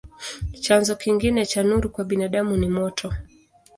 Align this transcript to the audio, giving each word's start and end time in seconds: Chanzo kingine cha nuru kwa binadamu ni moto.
Chanzo 0.63 0.93
kingine 1.01 1.45
cha 1.45 1.63
nuru 1.63 1.89
kwa 1.89 2.03
binadamu 2.05 2.57
ni 2.57 2.67
moto. 2.69 3.13